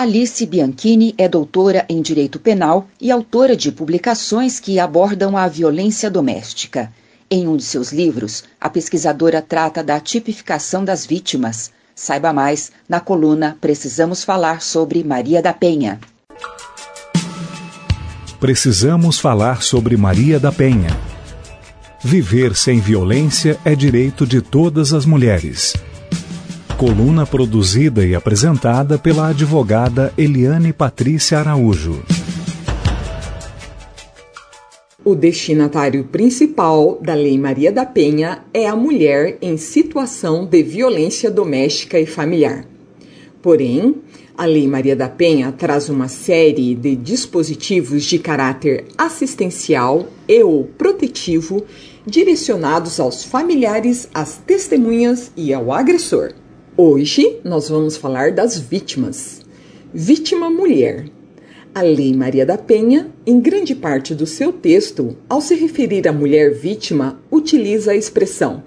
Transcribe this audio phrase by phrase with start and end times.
[0.00, 6.10] Alice Bianchini é doutora em Direito Penal e autora de publicações que abordam a violência
[6.10, 6.90] doméstica.
[7.30, 11.70] Em um de seus livros, a pesquisadora trata da tipificação das vítimas.
[11.94, 16.00] Saiba mais na coluna Precisamos Falar sobre Maria da Penha.
[18.40, 20.98] Precisamos falar sobre Maria da Penha.
[22.02, 25.74] Viver sem violência é direito de todas as mulheres.
[26.80, 32.02] Coluna produzida e apresentada pela advogada Eliane Patrícia Araújo.
[35.04, 41.30] O destinatário principal da Lei Maria da Penha é a mulher em situação de violência
[41.30, 42.64] doméstica e familiar.
[43.42, 43.96] Porém,
[44.34, 50.64] a Lei Maria da Penha traz uma série de dispositivos de caráter assistencial e ou
[50.64, 51.62] protetivo
[52.06, 56.32] direcionados aos familiares, às testemunhas e ao agressor.
[56.76, 59.40] Hoje nós vamos falar das vítimas.
[59.92, 61.06] Vítima mulher.
[61.74, 66.12] A Lei Maria da Penha, em grande parte do seu texto, ao se referir à
[66.12, 68.62] mulher vítima, utiliza a expressão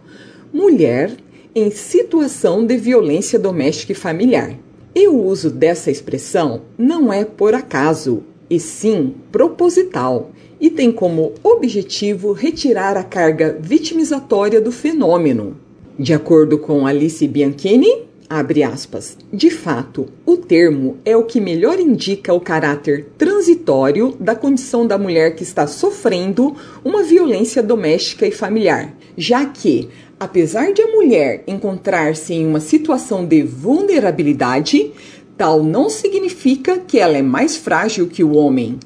[0.53, 1.11] mulher
[1.55, 4.53] em situação de violência doméstica e familiar.
[4.93, 11.33] E o uso dessa expressão não é por acaso, e sim proposital, e tem como
[11.41, 15.57] objetivo retirar a carga vitimizatória do fenômeno,
[15.97, 21.79] de acordo com Alice Bianchini, abre aspas, de fato, o termo é o que melhor
[21.79, 28.31] indica o caráter transitório da condição da mulher que está sofrendo uma violência doméstica e
[28.31, 29.87] familiar, já que,
[30.19, 34.91] apesar de a mulher encontrar-se em uma situação de vulnerabilidade,
[35.37, 38.79] tal não significa que ela é mais frágil que o homem.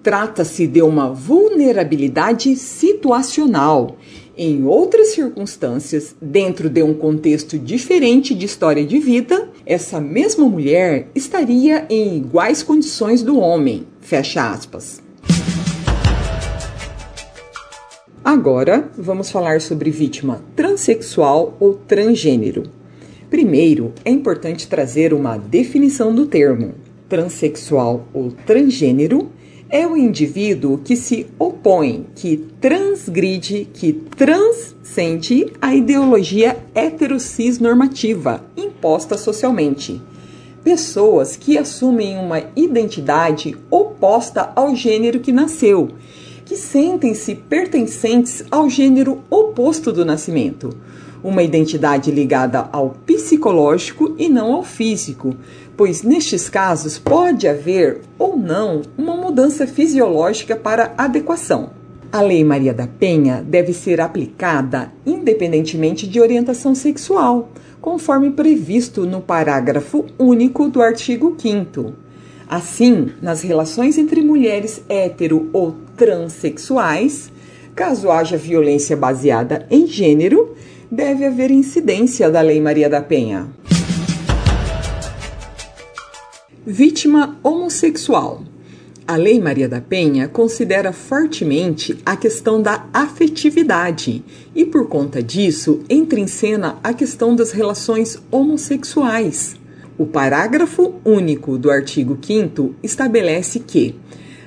[0.00, 3.96] Trata-se de uma vulnerabilidade situacional
[4.36, 11.08] em outras circunstâncias, dentro de um contexto diferente de história de vida, essa mesma mulher
[11.14, 13.86] estaria em iguais condições do homem.
[14.00, 15.02] Fecha aspas.
[18.24, 22.64] Agora vamos falar sobre vítima transexual ou transgênero.
[23.28, 26.74] Primeiro, é importante trazer uma definição do termo.
[27.08, 29.30] Transsexual ou transgênero
[29.72, 39.16] é o indivíduo que se opõe, que transgride, que transcende a ideologia heterocis normativa imposta
[39.16, 39.98] socialmente.
[40.62, 45.88] Pessoas que assumem uma identidade oposta ao gênero que nasceu,
[46.44, 50.76] que sentem-se pertencentes ao gênero oposto do nascimento
[51.22, 55.34] uma identidade ligada ao psicológico e não ao físico,
[55.76, 61.70] pois nestes casos pode haver ou não uma mudança fisiológica para adequação.
[62.12, 67.48] A Lei Maria da Penha deve ser aplicada independentemente de orientação sexual,
[67.80, 71.94] conforme previsto no parágrafo único do artigo 5.
[72.46, 77.32] Assim, nas relações entre mulheres hétero ou transexuais,
[77.74, 80.54] caso haja violência baseada em gênero,
[80.92, 83.48] deve haver incidência da Lei Maria da Penha.
[86.66, 88.42] Vítima homossexual.
[89.06, 94.22] A Lei Maria da Penha considera fortemente a questão da afetividade
[94.54, 99.56] e, por conta disso, entra em cena a questão das relações homossexuais.
[99.96, 103.94] O parágrafo único do artigo 5 estabelece que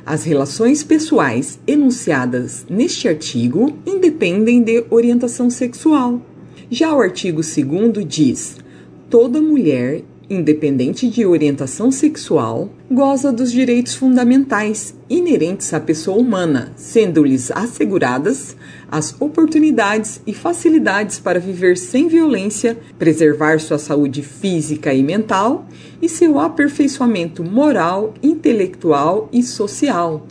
[0.05, 6.21] as relações pessoais enunciadas neste artigo independem de orientação sexual.
[6.77, 8.57] Já o artigo 2 diz:
[9.09, 17.49] toda mulher, independente de orientação sexual, goza dos direitos fundamentais inerentes à pessoa humana, sendo-lhes
[17.49, 18.57] asseguradas
[18.91, 25.69] as oportunidades e facilidades para viver sem violência, preservar sua saúde física e mental
[26.01, 30.27] e seu aperfeiçoamento moral, intelectual e social.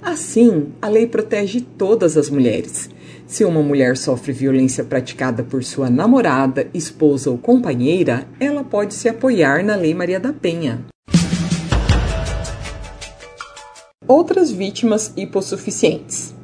[0.00, 2.88] Assim, a lei protege todas as mulheres
[3.32, 9.08] se uma mulher sofre violência praticada por sua namorada, esposa ou companheira, ela pode se
[9.08, 10.84] apoiar na Lei Maria da Penha.
[14.06, 16.34] Outras vítimas hipossuficientes: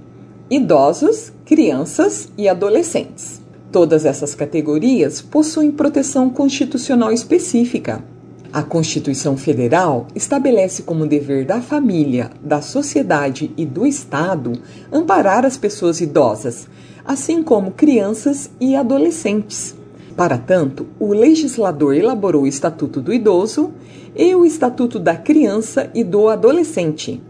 [0.51, 3.43] idosos, crianças e adolescentes.
[3.71, 8.03] Todas essas categorias possuem proteção constitucional específica.
[8.51, 14.53] A Constituição Federal estabelece como dever da família, da sociedade e do Estado
[14.91, 16.67] amparar as pessoas idosas,
[17.05, 19.77] assim como crianças e adolescentes.
[20.17, 23.71] Para tanto, o legislador elaborou o Estatuto do Idoso
[24.17, 27.23] e o Estatuto da Criança e do Adolescente.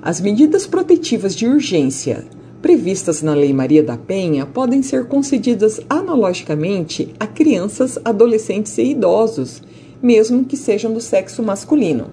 [0.00, 2.24] As medidas protetivas de urgência
[2.62, 9.60] previstas na Lei Maria da Penha podem ser concedidas analogicamente a crianças, adolescentes e idosos
[10.02, 12.10] mesmo que sejam do sexo masculino.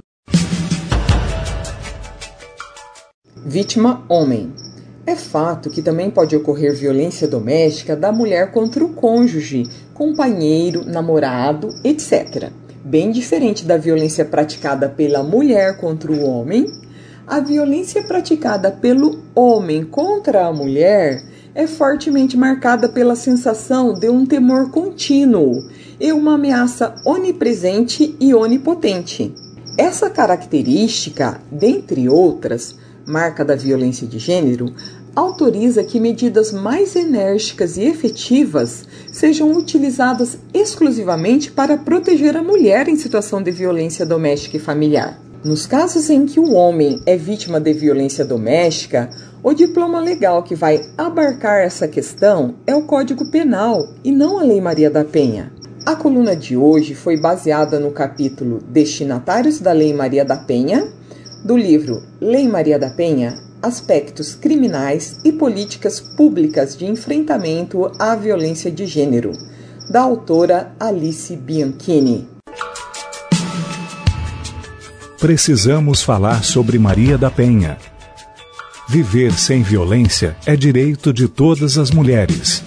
[3.35, 4.53] Vítima homem.
[5.07, 9.63] É fato que também pode ocorrer violência doméstica da mulher contra o cônjuge,
[9.93, 12.51] companheiro, namorado, etc.
[12.83, 16.67] Bem diferente da violência praticada pela mulher contra o homem,
[17.25, 24.25] a violência praticada pelo homem contra a mulher é fortemente marcada pela sensação de um
[24.25, 25.67] temor contínuo
[25.99, 29.33] e uma ameaça onipresente e onipotente.
[29.77, 32.75] Essa característica, dentre outras,
[33.07, 34.73] marca da violência de gênero,
[35.15, 42.95] autoriza que medidas mais enérgicas e efetivas sejam utilizadas exclusivamente para proteger a mulher em
[42.95, 45.19] situação de violência doméstica e familiar.
[45.43, 49.09] Nos casos em que o homem é vítima de violência doméstica,
[49.41, 54.43] o diploma legal que vai abarcar essa questão é o Código Penal e não a
[54.43, 55.51] Lei Maria da Penha.
[55.85, 60.91] A coluna de hoje foi baseada no capítulo Destinatários da Lei Maria da Penha,
[61.45, 68.69] do livro Lei Maria da Penha Aspectos Criminais e Políticas Públicas de Enfrentamento à Violência
[68.69, 69.31] de Gênero,
[69.89, 72.27] da autora Alice Bianchini.
[75.17, 77.77] Precisamos falar sobre Maria da Penha
[78.89, 82.63] Viver sem violência é direito de todas as mulheres.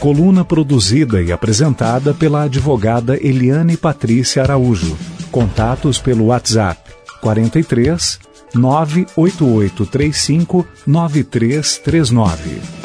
[0.00, 4.96] Coluna produzida e apresentada pela advogada Eliane Patrícia Araújo.
[5.30, 6.80] Contatos pelo WhatsApp
[7.20, 8.20] 43
[8.54, 12.83] 98835 9339.